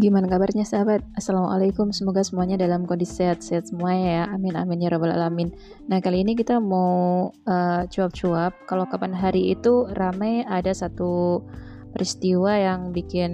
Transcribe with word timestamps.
Gimana 0.00 0.32
kabarnya 0.32 0.64
sahabat? 0.64 1.04
Assalamualaikum, 1.12 1.92
semoga 1.92 2.24
semuanya 2.24 2.56
dalam 2.56 2.88
kondisi 2.88 3.20
sehat-sehat 3.20 3.68
semua 3.68 3.92
ya. 3.92 4.32
Amin 4.32 4.56
amin 4.56 4.80
ya 4.80 4.88
rabbal 4.88 5.12
alamin. 5.12 5.52
Nah 5.92 6.00
kali 6.00 6.24
ini 6.24 6.32
kita 6.32 6.56
mau 6.56 7.28
uh, 7.28 7.84
cuap-cuap. 7.84 8.64
Kalau 8.64 8.88
kapan 8.88 9.12
hari 9.12 9.52
itu 9.52 9.84
ramai 9.92 10.40
ada 10.48 10.72
satu 10.72 11.44
peristiwa 11.92 12.48
yang 12.56 12.96
bikin 12.96 13.32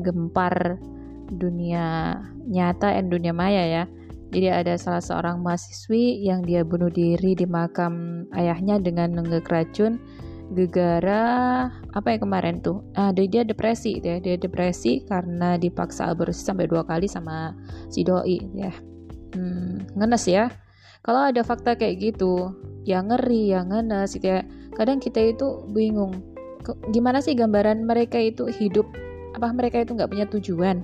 gempar 0.00 0.80
dunia 1.28 2.16
nyata 2.48 2.96
dan 2.96 3.12
dunia 3.12 3.36
maya 3.36 3.68
ya. 3.68 3.84
Jadi 4.32 4.48
ada 4.48 4.80
salah 4.80 5.04
seorang 5.04 5.44
mahasiswi 5.44 6.24
yang 6.24 6.40
dia 6.48 6.64
bunuh 6.64 6.88
diri 6.88 7.36
di 7.36 7.44
makam 7.44 8.24
ayahnya 8.32 8.80
dengan 8.80 9.20
nenggak 9.20 9.52
racun 9.52 10.00
gegara 10.50 11.22
apa 11.94 12.08
ya 12.14 12.18
kemarin 12.18 12.58
tuh? 12.58 12.82
Ah 12.98 13.14
dia, 13.14 13.30
dia 13.30 13.42
depresi 13.46 14.02
gitu 14.02 14.06
ya. 14.06 14.18
Dia 14.18 14.36
depresi 14.36 15.06
karena 15.06 15.54
dipaksa 15.56 16.10
aborsi 16.10 16.42
sampai 16.42 16.66
dua 16.66 16.82
kali 16.82 17.06
sama 17.06 17.54
si 17.88 18.02
doi 18.02 18.38
ya. 18.54 18.74
Hmm, 19.34 19.86
ngenes 19.94 20.26
ya. 20.26 20.50
Kalau 21.00 21.32
ada 21.32 21.40
fakta 21.46 21.78
kayak 21.78 21.96
gitu 22.02 22.52
yang 22.84 23.08
ngeri 23.08 23.54
yang 23.54 23.70
ngenes 23.70 24.18
gitu 24.18 24.26
ya. 24.26 24.42
Kadang 24.74 24.98
kita 24.98 25.22
itu 25.22 25.64
bingung 25.70 26.18
gimana 26.92 27.22
sih 27.22 27.38
gambaran 27.38 27.86
mereka 27.86 28.18
itu 28.18 28.50
hidup? 28.50 28.86
Apa 29.38 29.54
mereka 29.54 29.80
itu 29.80 29.94
nggak 29.94 30.10
punya 30.10 30.26
tujuan? 30.26 30.82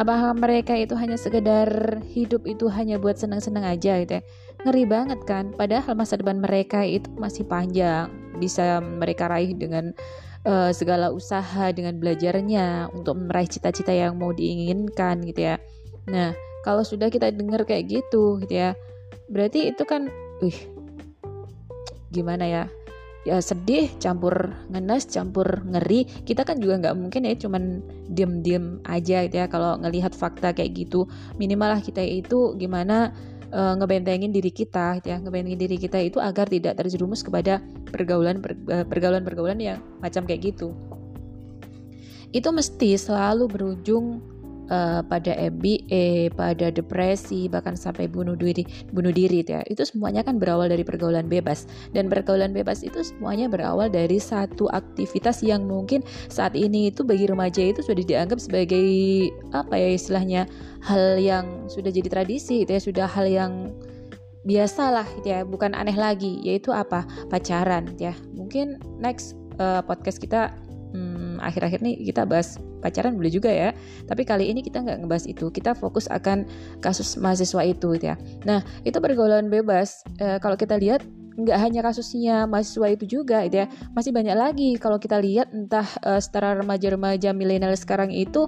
Apa 0.00 0.32
mereka 0.32 0.72
itu 0.72 0.96
hanya 0.96 1.20
sekedar 1.20 2.00
hidup 2.08 2.48
itu 2.48 2.64
hanya 2.72 2.96
buat 2.96 3.20
senang-senang 3.20 3.68
aja 3.68 4.00
gitu 4.00 4.18
ya? 4.18 4.22
Ngeri 4.64 4.84
banget 4.88 5.20
kan? 5.28 5.52
Padahal 5.52 5.92
masa 5.92 6.16
depan 6.16 6.40
mereka 6.40 6.80
itu 6.80 7.12
masih 7.20 7.44
panjang 7.44 8.21
bisa 8.38 8.80
mereka 8.80 9.28
raih 9.28 9.52
dengan 9.56 9.92
uh, 10.46 10.70
segala 10.74 11.10
usaha 11.10 11.70
dengan 11.74 11.98
belajarnya 11.98 12.90
untuk 12.94 13.18
meraih 13.18 13.50
cita-cita 13.50 13.90
yang 13.94 14.18
mau 14.18 14.30
diinginkan 14.34 15.22
gitu 15.26 15.52
ya. 15.52 15.56
Nah, 16.10 16.34
kalau 16.66 16.82
sudah 16.82 17.10
kita 17.10 17.30
dengar 17.34 17.62
kayak 17.66 17.90
gitu 17.90 18.38
gitu 18.42 18.54
ya, 18.54 18.74
berarti 19.30 19.70
itu 19.70 19.82
kan, 19.86 20.10
wih, 20.42 20.56
gimana 22.10 22.46
ya? 22.46 22.64
Ya 23.22 23.38
sedih, 23.38 23.86
campur 24.02 24.50
ngenes, 24.66 25.06
campur 25.06 25.46
ngeri. 25.62 26.10
Kita 26.26 26.42
kan 26.42 26.58
juga 26.58 26.82
nggak 26.82 26.96
mungkin 26.98 27.22
ya 27.22 27.38
cuman 27.38 27.78
diem-diem 28.10 28.82
aja 28.82 29.22
gitu 29.22 29.36
ya 29.38 29.46
kalau 29.46 29.78
ngelihat 29.78 30.10
fakta 30.10 30.50
kayak 30.50 30.74
gitu. 30.74 31.06
Minimal 31.38 31.78
lah 31.78 31.80
kita 31.82 32.02
itu 32.02 32.58
gimana 32.58 33.14
uh, 33.52 33.74
ngebentengin 33.78 34.32
diri 34.32 34.50
kita 34.50 34.98
gitu 34.98 35.12
ya. 35.12 35.20
Ngebentengin 35.20 35.60
diri 35.60 35.76
kita 35.78 36.00
itu 36.00 36.18
agar 36.18 36.48
tidak 36.48 36.80
terjerumus 36.80 37.20
kepada 37.20 37.60
pergaulan 37.92 38.40
eh, 38.72 38.84
pergaulan 38.88 39.22
pergaulan 39.22 39.60
yang 39.60 39.78
macam 40.00 40.24
kayak 40.24 40.56
gitu. 40.56 40.72
Itu 42.32 42.48
mesti 42.50 42.96
selalu 42.96 43.44
berujung 43.46 44.31
uh, 44.68 45.00
pada 45.02 45.34
MBA, 45.34 46.34
pada 46.36 46.70
depresi, 46.70 47.50
bahkan 47.50 47.74
sampai 47.74 48.06
bunuh 48.06 48.36
diri, 48.36 48.62
bunuh 48.92 49.10
diri 49.10 49.42
ya. 49.42 49.64
Itu 49.66 49.82
semuanya 49.82 50.22
kan 50.22 50.38
berawal 50.38 50.70
dari 50.70 50.86
pergaulan 50.86 51.26
bebas. 51.26 51.66
Dan 51.90 52.06
pergaulan 52.12 52.54
bebas 52.54 52.86
itu 52.86 53.00
semuanya 53.02 53.50
berawal 53.50 53.88
dari 53.90 54.20
satu 54.22 54.68
aktivitas 54.70 55.42
yang 55.42 55.66
mungkin 55.66 56.04
saat 56.30 56.54
ini 56.54 56.92
itu 56.92 57.02
bagi 57.02 57.26
remaja 57.26 57.62
itu 57.62 57.80
sudah 57.82 58.04
dianggap 58.04 58.38
sebagai 58.38 58.86
apa 59.56 59.74
ya 59.74 59.88
istilahnya 59.96 60.42
hal 60.84 61.18
yang 61.18 61.66
sudah 61.70 61.90
jadi 61.90 62.08
tradisi 62.10 62.66
itu 62.66 62.70
ya, 62.74 62.82
sudah 62.82 63.06
hal 63.06 63.26
yang 63.26 63.52
biasalah 64.42 65.06
gitu 65.22 65.28
ya, 65.30 65.46
bukan 65.46 65.70
aneh 65.72 65.94
lagi, 65.94 66.42
yaitu 66.42 66.74
apa? 66.74 67.06
pacaran 67.30 67.94
ya. 67.96 68.12
Mungkin 68.34 68.82
next 68.98 69.38
uh, 69.62 69.80
podcast 69.86 70.18
kita 70.18 70.50
hmm, 70.92 71.38
akhir-akhir 71.38 71.78
nih 71.82 72.10
kita 72.10 72.26
bahas 72.26 72.58
pacaran 72.82 73.14
boleh 73.14 73.30
juga 73.30 73.48
ya. 73.48 73.70
Tapi 74.04 74.26
kali 74.26 74.50
ini 74.50 74.60
kita 74.60 74.82
nggak 74.82 75.06
ngebahas 75.06 75.24
itu. 75.30 75.48
Kita 75.54 75.78
fokus 75.78 76.10
akan 76.10 76.44
kasus 76.82 77.14
mahasiswa 77.16 77.62
itu 77.62 77.94
gitu 77.94 78.06
ya. 78.10 78.18
Nah 78.42 78.60
itu 78.82 78.98
pergaulan 78.98 79.46
bebas. 79.46 80.02
E, 80.18 80.42
kalau 80.42 80.58
kita 80.58 80.74
lihat 80.76 81.06
nggak 81.38 81.58
hanya 81.62 81.80
kasusnya 81.80 82.44
mahasiswa 82.44 82.86
itu 82.92 83.04
juga 83.06 83.46
gitu 83.46 83.64
ya. 83.64 83.66
Masih 83.96 84.10
banyak 84.12 84.36
lagi. 84.36 84.70
Kalau 84.76 84.98
kita 84.98 85.16
lihat 85.22 85.48
entah 85.54 85.86
uh, 86.04 86.20
setara 86.20 86.52
remaja-remaja 86.60 87.32
milenial 87.32 87.72
sekarang 87.72 88.12
itu 88.12 88.44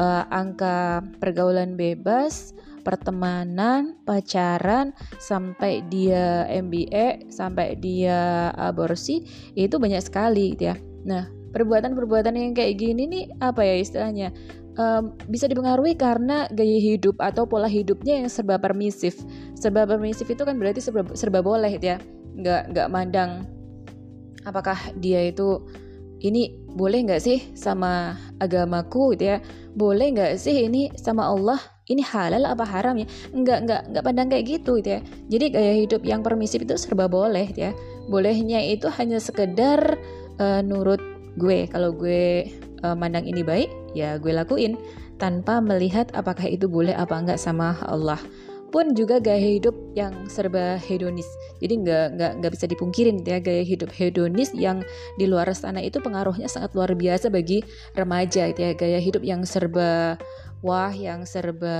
uh, 0.00 0.24
angka 0.32 1.04
pergaulan 1.20 1.76
bebas 1.76 2.56
pertemanan, 2.82 3.94
pacaran, 4.02 4.90
sampai 5.22 5.86
dia 5.86 6.44
MBA, 6.50 7.30
sampai 7.30 7.78
dia 7.78 8.50
aborsi, 8.58 9.22
itu 9.54 9.78
banyak 9.78 10.02
sekali 10.02 10.58
gitu 10.58 10.74
ya. 10.74 10.76
Nah, 11.06 11.30
perbuatan-perbuatan 11.52 12.34
yang 12.34 12.52
kayak 12.56 12.80
gini 12.80 13.04
nih 13.08 13.24
apa 13.40 13.60
ya 13.62 13.74
istilahnya 13.80 14.28
um, 14.76 15.12
bisa 15.28 15.48
dipengaruhi 15.48 15.96
karena 15.96 16.48
gaya 16.52 16.78
hidup 16.80 17.18
atau 17.20 17.44
pola 17.44 17.68
hidupnya 17.68 18.22
yang 18.24 18.28
serba 18.32 18.56
permisif. 18.56 19.20
Serba 19.56 19.84
permisif 19.84 20.28
itu 20.28 20.42
kan 20.44 20.56
berarti 20.56 20.80
serba, 20.80 21.04
serba 21.12 21.44
boleh 21.44 21.76
ya 21.80 22.00
nggak 22.36 22.72
nggak 22.72 22.88
mandang. 22.88 23.44
Apakah 24.42 24.78
dia 24.98 25.22
itu 25.28 25.62
ini 26.22 26.54
boleh 26.72 27.04
nggak 27.04 27.22
sih 27.22 27.38
sama 27.58 28.16
agamaku 28.38 29.14
gitu 29.18 29.36
ya? 29.36 29.38
Boleh 29.72 30.12
nggak 30.14 30.38
sih 30.38 30.66
ini 30.66 30.90
sama 30.96 31.28
Allah? 31.28 31.58
Ini 31.82 32.02
halal 32.06 32.46
apa 32.46 32.62
haram 32.62 32.94
ya? 32.96 33.06
Nggak 33.34 33.58
nggak 33.68 33.82
nggak 33.92 34.04
pandang 34.06 34.28
kayak 34.30 34.44
gitu 34.48 34.78
gitu 34.80 34.98
ya. 34.98 35.00
Jadi 35.28 35.44
gaya 35.52 35.74
hidup 35.76 36.02
yang 36.06 36.22
permisif 36.22 36.62
itu 36.62 36.74
serba 36.78 37.10
boleh 37.10 37.50
gitu 37.52 37.70
ya. 37.70 37.72
Bolehnya 38.06 38.58
itu 38.66 38.90
hanya 38.90 39.22
sekedar 39.22 39.98
uh, 40.42 40.60
nurut 40.62 41.11
gue 41.40 41.68
kalau 41.70 41.94
gue 41.94 42.50
uh, 42.84 42.96
mandang 42.96 43.24
ini 43.24 43.40
baik 43.40 43.70
ya 43.96 44.16
gue 44.20 44.32
lakuin 44.32 44.76
tanpa 45.22 45.62
melihat 45.62 46.10
apakah 46.18 46.50
itu 46.50 46.66
boleh 46.66 46.90
apa 46.98 47.14
enggak 47.14 47.38
sama 47.38 47.78
Allah. 47.86 48.18
Pun 48.72 48.96
juga 48.96 49.20
gaya 49.20 49.60
hidup 49.60 49.76
yang 49.92 50.26
serba 50.32 50.80
hedonis. 50.80 51.28
Jadi 51.60 51.84
nggak 51.84 52.06
nggak 52.16 52.32
nggak 52.40 52.52
bisa 52.56 52.64
dipungkirin 52.66 53.20
ya 53.20 53.36
gaya 53.38 53.60
hidup 53.60 53.92
hedonis 53.92 54.50
yang 54.56 54.80
di 55.20 55.28
luar 55.28 55.52
sana 55.52 55.84
itu 55.84 56.00
pengaruhnya 56.00 56.48
sangat 56.48 56.72
luar 56.72 56.96
biasa 56.96 57.28
bagi 57.28 57.60
remaja 57.92 58.48
gitu 58.48 58.60
ya. 58.64 58.72
Gaya 58.72 58.98
hidup 58.98 59.22
yang 59.22 59.44
serba 59.44 60.16
wah 60.64 60.88
yang 60.88 61.28
serba 61.28 61.76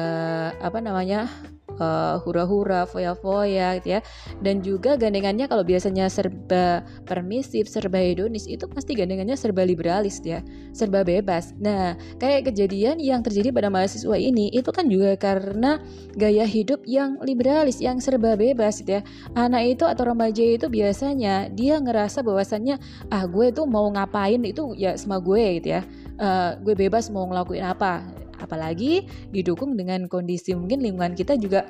apa 0.61 0.79
namanya 0.85 1.33
uh, 1.79 2.21
hura-hura, 2.23 2.85
foya-foya 2.89 3.79
gitu 3.81 3.99
ya. 3.99 4.01
Dan 4.41 4.61
juga 4.61 4.97
gandengannya 4.99 5.47
kalau 5.47 5.63
biasanya 5.63 6.09
serba 6.13 6.83
permisif, 7.05 7.69
serba 7.69 8.01
hedonis 8.01 8.49
itu 8.49 8.65
pasti 8.69 8.97
gandengannya 8.97 9.37
serba 9.39 9.63
liberalis 9.63 10.21
ya, 10.25 10.41
serba 10.73 11.07
bebas. 11.07 11.55
Nah, 11.61 11.95
kayak 12.19 12.53
kejadian 12.53 12.99
yang 12.99 13.21
terjadi 13.21 13.55
pada 13.55 13.69
mahasiswa 13.69 14.17
ini 14.17 14.51
itu 14.53 14.69
kan 14.73 14.89
juga 14.89 15.17
karena 15.17 15.79
gaya 16.17 16.45
hidup 16.45 16.85
yang 16.89 17.21
liberalis, 17.23 17.79
yang 17.79 18.01
serba 18.03 18.35
bebas 18.35 18.81
gitu 18.81 18.99
ya. 18.99 19.03
Anak 19.37 19.79
itu 19.79 19.85
atau 19.87 20.09
remaja 20.09 20.43
itu 20.43 20.67
biasanya 20.69 21.49
dia 21.53 21.79
ngerasa 21.79 22.25
bahwasannya 22.25 22.77
ah 23.13 23.25
gue 23.29 23.53
tuh 23.55 23.65
mau 23.69 23.87
ngapain 23.93 24.41
itu 24.43 24.75
ya 24.77 24.97
sama 24.97 25.21
gue 25.21 25.61
gitu 25.61 25.79
ya. 25.79 25.83
Uh, 26.23 26.55
gue 26.61 26.77
bebas 26.77 27.09
mau 27.09 27.25
ngelakuin 27.27 27.65
apa 27.67 28.22
apalagi 28.43 29.07
didukung 29.31 29.79
dengan 29.79 30.11
kondisi 30.11 30.53
mungkin 30.59 30.83
lingkungan 30.83 31.15
kita 31.15 31.39
juga 31.39 31.65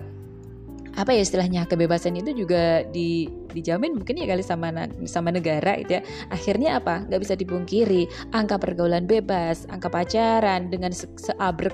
apa 0.93 1.16
ya 1.16 1.25
istilahnya 1.25 1.65
kebebasan 1.65 2.21
itu 2.21 2.44
juga 2.44 2.84
di, 2.93 3.25
dijamin 3.56 3.97
mungkin 3.97 4.21
ya 4.21 4.28
kali 4.28 4.44
sama 4.44 4.69
sama 5.09 5.32
negara 5.32 5.81
itu 5.81 6.00
ya. 6.00 6.03
Akhirnya 6.28 6.77
apa? 6.77 7.09
Nggak 7.09 7.21
bisa 7.25 7.34
dipungkiri 7.37 8.05
angka 8.37 8.61
pergaulan 8.61 9.09
bebas 9.09 9.65
angka 9.72 9.88
pacaran 9.88 10.69
dengan 10.69 10.93
se 10.93 11.09
seabrek 11.16 11.72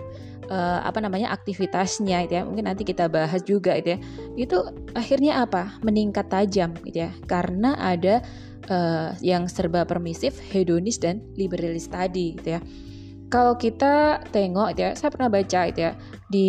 uh, 0.54 0.86
apa 0.86 1.02
namanya 1.02 1.34
aktivitasnya 1.34 2.30
itu 2.30 2.38
ya. 2.38 2.42
Mungkin 2.46 2.70
nanti 2.70 2.86
kita 2.86 3.10
bahas 3.10 3.42
juga 3.42 3.74
itu 3.74 3.98
ya. 3.98 3.98
Itu 4.38 4.70
akhirnya 4.94 5.42
apa? 5.42 5.82
Meningkat 5.82 6.30
tajam 6.30 6.78
gitu 6.86 7.10
ya. 7.10 7.10
Karena 7.26 7.74
ada 7.74 8.22
uh, 8.70 9.18
yang 9.18 9.50
serba 9.50 9.82
permisif 9.82 10.38
hedonis 10.54 11.02
dan 11.02 11.18
liberalis 11.34 11.90
tadi 11.90 12.38
gitu 12.38 12.54
ya 12.54 12.62
kalau 13.28 13.60
kita 13.60 14.24
tengok 14.32 14.72
gitu 14.72 14.82
ya, 14.88 14.90
saya 14.96 15.12
pernah 15.12 15.28
baca 15.28 15.60
itu 15.68 15.80
ya 15.84 15.92
di 16.28 16.48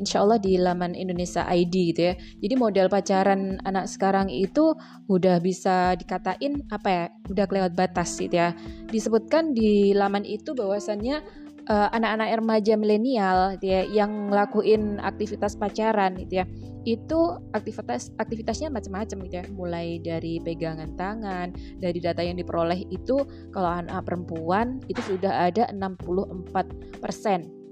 insya 0.00 0.24
Allah 0.24 0.36
di 0.36 0.56
laman 0.60 0.92
Indonesia 0.92 1.44
ID 1.48 1.74
gitu 1.92 2.12
ya. 2.12 2.14
Jadi 2.16 2.54
model 2.56 2.86
pacaran 2.92 3.56
anak 3.64 3.88
sekarang 3.88 4.28
itu 4.28 4.76
udah 5.08 5.40
bisa 5.40 5.96
dikatain 5.96 6.68
apa 6.68 6.88
ya, 6.88 7.04
udah 7.32 7.44
kelewat 7.48 7.72
batas 7.72 8.12
gitu 8.20 8.36
ya. 8.36 8.52
Disebutkan 8.92 9.56
di 9.56 9.96
laman 9.96 10.28
itu 10.28 10.52
bahwasannya 10.52 11.45
uh, 11.70 11.88
anak-anak 11.92 12.38
remaja 12.38 12.74
milenial 12.78 13.38
gitu 13.58 13.66
ya 13.70 13.82
yang 13.90 14.30
ngelakuin 14.30 15.02
aktivitas 15.02 15.58
pacaran 15.58 16.14
gitu 16.18 16.42
ya 16.42 16.46
itu 16.86 17.18
aktivitas 17.50 18.14
aktivitasnya 18.22 18.70
macam-macam 18.70 19.26
gitu 19.26 19.34
ya. 19.42 19.44
Mulai 19.50 19.98
dari 19.98 20.38
pegangan 20.38 20.94
tangan 20.94 21.50
dari 21.82 21.98
data 21.98 22.22
yang 22.22 22.38
diperoleh 22.38 22.86
itu 22.94 23.26
kalau 23.50 23.82
anak 23.82 24.06
perempuan 24.06 24.78
itu 24.86 25.02
sudah 25.02 25.50
ada 25.50 25.66
64% 25.74 26.54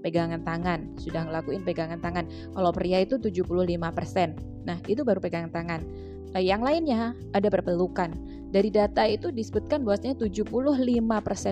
pegangan 0.02 0.42
tangan 0.42 0.98
sudah 0.98 1.30
ngelakuin 1.30 1.62
pegangan 1.62 2.02
tangan. 2.02 2.26
Kalau 2.26 2.74
pria 2.74 3.06
itu 3.06 3.16
75% 3.22 4.66
nah 4.66 4.76
itu 4.90 5.06
baru 5.06 5.22
pegangan 5.22 5.54
tangan. 5.54 5.80
Uh, 6.34 6.42
yang 6.42 6.66
lainnya 6.66 7.14
ada 7.30 7.46
berpelukan 7.46 8.10
dari 8.54 8.70
data 8.70 9.02
itu 9.02 9.34
disebutkan 9.34 9.82
bahwasanya 9.82 10.14
75% 10.22 11.02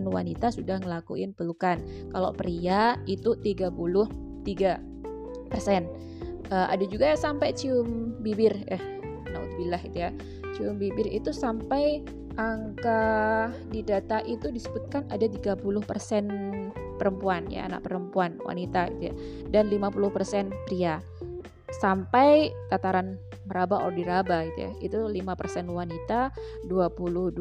wanita 0.06 0.54
sudah 0.54 0.78
ngelakuin 0.78 1.34
pelukan. 1.34 1.82
Kalau 2.14 2.31
pria 2.31 2.94
itu 3.10 3.34
33%. 3.34 4.46
Uh, 6.52 6.69
ada 6.70 6.84
juga 6.87 7.10
yang 7.10 7.19
sampai 7.19 7.50
cium 7.58 8.14
bibir 8.22 8.54
eh 8.70 8.78
naudzubillah 9.34 9.82
itu 9.82 9.99
ya. 9.99 10.10
Cium 10.54 10.78
bibir 10.78 11.10
itu 11.10 11.34
sampai 11.34 12.06
angka 12.38 13.50
di 13.69 13.82
data 13.82 14.22
itu 14.22 14.54
disebutkan 14.54 15.02
ada 15.10 15.26
30% 15.26 15.58
perempuan 17.02 17.50
ya 17.50 17.66
anak 17.66 17.82
perempuan 17.82 18.38
wanita 18.46 18.88
gitu 18.94 19.10
ya, 19.10 19.14
dan 19.50 19.69
50% 19.69 20.54
pria 20.70 21.02
sampai 21.82 22.52
tataran 22.70 23.19
meraba 23.44 23.82
or 23.82 23.92
diraba 23.92 24.46
gitu 24.48 24.58
ya. 24.68 24.72
Itu 24.80 24.98
5% 25.10 25.68
wanita, 25.68 26.32
22% 26.70 27.34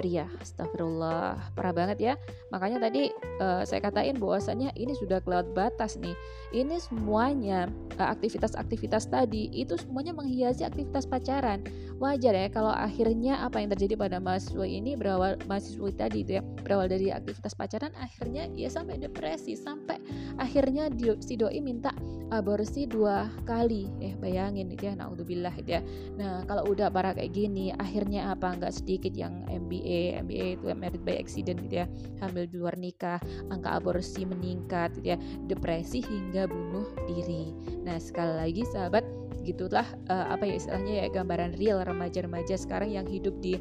pria. 0.00 0.26
Astagfirullah, 0.40 1.54
parah 1.54 1.74
banget 1.76 1.98
ya. 2.00 2.14
Makanya 2.50 2.88
tadi 2.88 3.12
uh, 3.40 3.62
saya 3.62 3.84
katain 3.84 4.18
bahwasanya 4.18 4.72
ini 4.74 4.96
sudah 4.96 5.20
kelewat 5.22 5.52
batas 5.52 6.00
nih. 6.00 6.16
Ini 6.50 6.80
semuanya 6.80 7.68
aktivitas 7.98 8.48
aktivitas-aktivitas 8.48 9.10
tadi 9.10 9.50
itu 9.52 9.74
semuanya 9.74 10.14
menghiasi 10.14 10.62
aktivitas 10.62 11.04
pacaran. 11.04 11.60
Wajar 11.98 12.32
ya 12.32 12.48
kalau 12.48 12.70
akhirnya 12.70 13.42
apa 13.42 13.58
yang 13.58 13.74
terjadi 13.74 13.98
pada 13.98 14.22
mahasiswa 14.22 14.62
ini 14.62 14.94
berawal 14.94 15.34
mahasiswa 15.50 15.90
tadi 15.92 16.22
itu 16.22 16.38
ya, 16.38 16.42
berawal 16.62 16.86
dari 16.86 17.10
aktivitas 17.10 17.58
pacaran 17.58 17.90
akhirnya 17.98 18.46
ya 18.54 18.70
sampai 18.70 19.02
depresi, 19.02 19.58
sampai 19.58 19.98
akhirnya 20.38 20.88
si 21.18 21.34
doi 21.34 21.58
minta 21.58 21.90
aborsi 22.30 22.86
dua 22.86 23.26
kali. 23.42 23.90
Eh 23.98 24.14
bayangin 24.16 24.70
itu 24.78 24.86
ya 24.86 24.94
naudzubillah 24.94 25.50
gitu 25.58 25.70
ya. 25.74 25.82
Nah 26.14 26.46
kalau 26.46 26.70
udah 26.70 26.86
parah 26.86 27.10
kayak 27.18 27.34
gini 27.34 27.74
akhirnya 27.74 28.30
apa? 28.30 28.54
Nggak 28.54 28.78
sedikit 28.78 29.10
yang 29.18 29.42
MBA 29.50 30.22
MBA 30.22 30.46
itu 30.62 30.64
married 30.78 31.02
by 31.02 31.18
accident 31.18 31.58
gitu 31.66 31.82
ya. 31.82 31.86
Hamil 32.22 32.46
di 32.46 32.56
luar 32.62 32.78
nikah 32.78 33.18
angka 33.50 33.82
aborsi 33.82 34.22
meningkat 34.22 34.94
gitu 35.02 35.12
ya. 35.14 35.18
Depresi 35.50 35.98
hingga 36.06 36.46
bunuh 36.46 36.86
diri. 37.10 37.50
Nah 37.82 37.98
sekali 37.98 38.38
lagi 38.38 38.62
sahabat 38.70 39.02
gitulah 39.42 39.86
uh, 40.12 40.30
apa 40.30 40.44
ya 40.44 40.54
istilahnya 40.60 40.94
ya 41.02 41.06
gambaran 41.08 41.56
real 41.56 41.80
remaja-remaja 41.82 42.54
sekarang 42.60 42.92
yang 42.92 43.08
hidup 43.08 43.32
di 43.40 43.56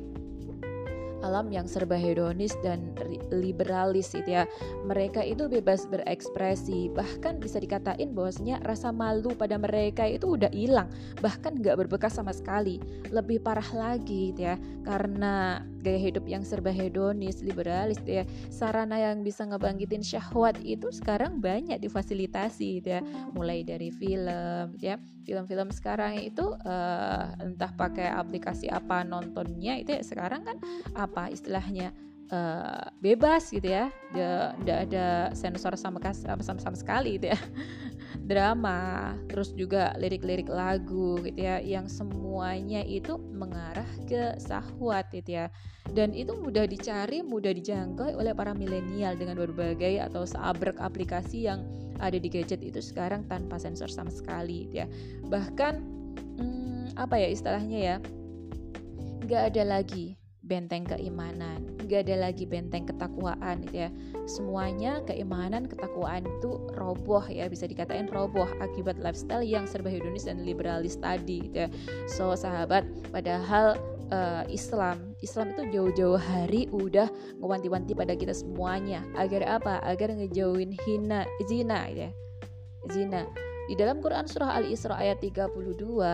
alam 1.26 1.50
yang 1.50 1.66
serba 1.66 1.98
hedonis 1.98 2.54
dan 2.62 2.94
liberalis 3.34 4.14
gitu 4.14 4.28
ya. 4.28 4.44
Mereka 4.86 5.24
itu 5.24 5.50
bebas 5.50 5.86
berekspresi, 5.90 6.92
bahkan 6.94 7.38
bisa 7.42 7.58
dikatain 7.58 8.14
bahwasanya 8.14 8.62
rasa 8.66 8.94
malu 8.94 9.34
pada 9.34 9.58
mereka 9.58 10.06
itu 10.06 10.38
udah 10.38 10.52
hilang, 10.54 10.90
bahkan 11.20 11.58
nggak 11.58 11.78
berbekas 11.86 12.18
sama 12.18 12.34
sekali. 12.34 12.78
Lebih 13.10 13.42
parah 13.42 13.68
lagi 13.74 14.32
gitu 14.34 14.48
ya, 14.48 14.56
karena 14.84 15.62
gaya 15.82 16.00
hidup 16.12 16.26
yang 16.28 16.44
serba 16.44 16.74
hedonis, 16.74 17.40
liberalis 17.40 18.02
gitu 18.04 18.22
ya. 18.22 18.26
Sarana 18.52 19.00
yang 19.00 19.24
bisa 19.24 19.48
ngebangkitin 19.48 20.04
syahwat 20.04 20.60
itu 20.66 20.92
sekarang 20.92 21.40
banyak 21.40 21.80
difasilitasi 21.80 22.84
gitu 22.84 22.90
ya. 23.00 23.02
Mulai 23.32 23.64
dari 23.64 23.94
film 23.94 24.76
gitu 24.76 24.94
ya. 24.94 24.98
Film-film 25.28 25.76
sekarang 25.76 26.24
itu 26.24 26.56
uh, 26.64 27.26
entah 27.44 27.68
pakai 27.76 28.08
aplikasi 28.16 28.72
apa 28.72 29.04
nontonnya 29.04 29.76
itu 29.76 29.92
ya 29.92 30.00
sekarang 30.00 30.48
kan 30.48 30.56
apa 31.08 31.32
istilahnya 31.32 31.96
uh, 32.32 32.88
bebas 33.00 33.50
gitu 33.52 33.68
ya. 33.68 33.92
Tidak 34.12 34.80
ada 34.90 35.32
sensor 35.32 35.76
sama 35.80 36.00
sama 36.12 36.44
sama 36.44 36.78
sekali 36.78 37.20
gitu 37.20 37.32
ya. 37.34 37.40
Drama 38.30 39.14
terus 39.32 39.56
juga 39.56 39.96
lirik-lirik 40.00 40.48
lagu 40.52 41.20
gitu 41.24 41.40
ya 41.40 41.64
yang 41.64 41.88
semuanya 41.88 42.84
itu 42.84 43.16
mengarah 43.20 43.88
ke 44.08 44.36
sahwat 44.40 45.08
gitu 45.16 45.44
ya. 45.44 45.46
Dan 45.88 46.12
itu 46.12 46.36
mudah 46.36 46.68
dicari 46.68 47.24
mudah 47.24 47.56
dijangkau 47.56 48.20
oleh 48.20 48.36
para 48.36 48.52
milenial 48.52 49.16
dengan 49.16 49.40
berbagai 49.40 50.04
atau 50.04 50.28
seabrek 50.28 50.80
aplikasi 50.84 51.48
yang 51.48 51.64
ada 51.98 52.20
di 52.20 52.30
gadget 52.30 52.62
itu 52.62 52.84
sekarang 52.84 53.26
tanpa 53.26 53.58
sensor 53.58 53.88
sama 53.88 54.12
sekali 54.12 54.68
gitu 54.68 54.84
ya. 54.84 54.88
Bahkan 55.28 55.74
hmm, 56.40 57.00
apa 57.00 57.16
ya 57.20 57.28
istilahnya 57.32 57.80
ya 57.80 57.98
nggak 59.28 59.44
ada 59.54 59.64
lagi 59.68 60.16
benteng 60.48 60.88
keimanan. 60.88 61.68
Gak 61.86 62.08
ada 62.08 62.32
lagi 62.32 62.48
benteng 62.48 62.88
ketakwaan 62.88 63.62
gitu 63.68 63.86
ya. 63.86 63.90
Semuanya 64.26 65.04
keimanan 65.04 65.68
ketakwaan 65.68 66.24
itu 66.24 66.58
roboh 66.80 67.22
ya. 67.28 67.52
Bisa 67.52 67.68
dikatain 67.68 68.08
roboh 68.08 68.48
akibat 68.64 68.98
lifestyle 69.04 69.44
yang 69.44 69.68
serba 69.68 69.92
hedonis 69.92 70.26
dan 70.26 70.42
liberalis 70.48 70.96
tadi 70.98 71.52
gitu 71.52 71.68
ya. 71.68 71.70
So 72.08 72.34
sahabat 72.34 72.88
padahal 73.12 73.76
uh, 74.10 74.48
Islam 74.48 75.14
Islam 75.20 75.52
itu 75.54 75.64
jauh-jauh 75.76 76.20
hari 76.20 76.72
udah 76.72 77.12
ngewanti-wanti 77.44 77.94
pada 77.94 78.16
kita 78.16 78.32
semuanya. 78.32 79.04
Agar 79.20 79.44
apa? 79.46 79.84
Agar 79.84 80.16
ngejauhin 80.16 80.74
hina 80.88 81.28
zina 81.46 81.80
gitu 81.92 82.08
ya. 82.08 82.12
Zina 82.88 83.28
di 83.68 83.76
dalam 83.76 84.00
Quran 84.00 84.24
surah 84.24 84.56
Al-Isra 84.56 84.96
ayat 84.96 85.20
32 85.20 85.52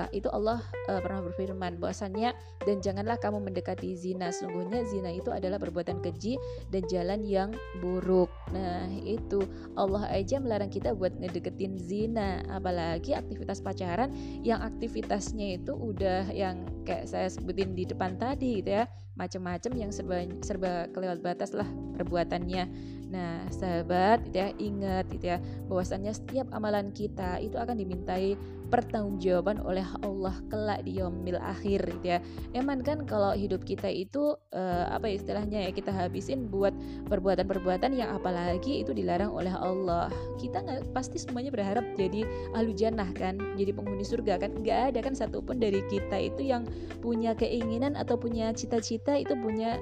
itu 0.09 0.27
Allah 0.33 0.59
uh, 0.89 0.99
pernah 0.99 1.21
berfirman 1.21 1.77
bahwasannya 1.77 2.33
dan 2.65 2.81
janganlah 2.81 3.21
kamu 3.21 3.45
mendekati 3.45 3.93
zina 3.93 4.33
sungguhnya 4.33 4.81
zina 4.89 5.13
itu 5.13 5.29
adalah 5.29 5.61
perbuatan 5.61 6.01
keji 6.01 6.41
dan 6.73 6.81
jalan 6.89 7.21
yang 7.21 7.49
buruk. 7.77 8.33
Nah, 8.49 8.89
itu 9.05 9.45
Allah 9.77 10.09
aja 10.09 10.41
melarang 10.41 10.73
kita 10.73 10.97
buat 10.97 11.13
ngedeketin 11.13 11.77
zina 11.77 12.41
apalagi 12.49 13.13
aktivitas 13.13 13.61
pacaran 13.61 14.09
yang 14.41 14.57
aktivitasnya 14.65 15.61
itu 15.61 15.77
udah 15.77 16.33
yang 16.33 16.65
kayak 16.89 17.05
saya 17.05 17.29
sebutin 17.29 17.77
di 17.77 17.85
depan 17.85 18.17
tadi 18.17 18.65
gitu 18.65 18.81
ya 18.81 18.89
macam-macam 19.13 19.71
yang 19.77 19.93
serba 19.93 20.25
serba 20.41 20.89
kelewat 20.89 21.21
batas 21.21 21.53
lah 21.53 21.69
perbuatannya. 21.93 22.65
Nah, 23.13 23.45
sahabat, 23.53 24.25
gitu 24.25 24.41
ya, 24.41 24.49
ingat 24.57 25.05
gitu 25.13 25.25
ya, 25.29 25.37
bahwasannya 25.69 26.09
setiap 26.17 26.49
amalan 26.49 26.89
kita 26.89 27.37
itu 27.37 27.61
akan 27.61 27.77
dimintai 27.77 28.33
pertanggungjawaban 28.73 29.61
oleh 29.61 29.85
Allah 30.01 30.33
kelak 30.49 30.81
di 30.81 30.97
yaumil 30.97 31.37
akhir 31.37 31.85
gitu 32.01 32.17
ya. 32.17 32.19
Emang 32.57 32.81
kan 32.81 33.05
kalau 33.05 33.37
hidup 33.37 33.61
kita 33.69 33.85
itu 33.85 34.33
uh, 34.49 34.85
apa 34.89 35.13
ya 35.13 35.21
istilahnya 35.21 35.69
ya 35.69 35.71
kita 35.77 35.93
habisin 35.93 36.49
buat 36.49 36.73
perbuatan-perbuatan 37.05 37.93
yang 37.93 38.17
apalagi 38.17 38.81
itu 38.81 38.97
dilarang 38.97 39.29
oleh 39.29 39.53
Allah. 39.53 40.09
Kita 40.41 40.65
nggak 40.65 40.89
pasti 40.89 41.21
semuanya 41.21 41.53
berharap 41.53 41.85
jadi 41.93 42.25
ahlu 42.57 42.73
jannah 42.73 43.13
kan, 43.13 43.37
jadi 43.53 43.77
penghuni 43.77 44.01
surga 44.01 44.41
kan. 44.41 44.57
Nggak 44.57 44.79
ada 44.89 44.99
kan 45.05 45.13
satupun 45.13 45.61
dari 45.61 45.85
kita 45.85 46.17
itu 46.17 46.41
yang 46.41 46.65
punya 46.97 47.37
keinginan 47.37 47.93
atau 47.93 48.17
punya 48.17 48.49
cita-cita 48.57 49.13
itu 49.21 49.37
punya 49.37 49.77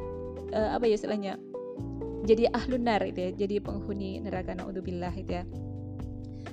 uh, 0.51 0.75
apa 0.75 0.83
ya 0.83 0.99
istilahnya 0.99 1.39
jadi 2.25 2.49
ahlunar 2.53 3.01
itu 3.07 3.19
ya, 3.19 3.31
jadi 3.45 3.61
penghuni 3.61 4.21
neraka 4.21 4.53
naudzubillah 4.53 5.13
itu 5.17 5.41
ya. 5.41 5.45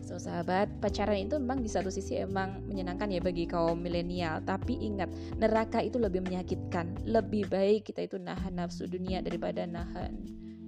So 0.09 0.17
sahabat, 0.17 0.81
pacaran 0.81 1.29
itu 1.29 1.37
memang 1.37 1.61
di 1.61 1.69
satu 1.69 1.93
sisi 1.93 2.17
emang 2.17 2.65
menyenangkan 2.65 3.13
ya 3.13 3.21
bagi 3.21 3.45
kaum 3.45 3.77
milenial, 3.77 4.41
tapi 4.41 4.81
ingat 4.81 5.13
neraka 5.37 5.85
itu 5.85 6.01
lebih 6.01 6.25
menyakitkan. 6.25 7.05
Lebih 7.05 7.53
baik 7.53 7.93
kita 7.93 8.09
itu 8.09 8.17
nahan 8.17 8.57
nafsu 8.57 8.89
dunia 8.89 9.21
daripada 9.21 9.69
nahan 9.69 10.17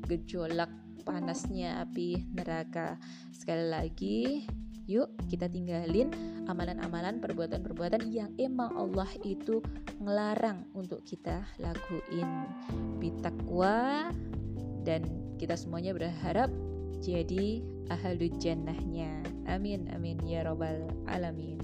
gejolak 0.04 0.68
panasnya 1.08 1.80
api 1.80 2.20
neraka. 2.36 3.00
Sekali 3.32 3.64
lagi, 3.64 4.44
yuk 4.84 5.08
kita 5.32 5.48
tinggalin 5.48 6.12
amalan-amalan 6.44 7.16
perbuatan-perbuatan 7.24 8.12
yang 8.12 8.36
emang 8.36 8.76
Allah 8.76 9.08
itu 9.24 9.64
ngelarang 10.04 10.68
untuk 10.76 11.00
kita 11.08 11.48
lakuin. 11.56 12.28
Bitakwa 13.00 14.12
dan 14.84 15.04
kita 15.36 15.56
semuanya 15.56 15.96
berharap 15.96 16.48
jadi 17.00 17.64
ahlu 17.88 18.28
jannahnya. 18.38 19.24
Amin 19.48 19.88
amin 19.90 20.20
ya 20.24 20.46
robbal 20.46 20.88
alamin 21.10 21.58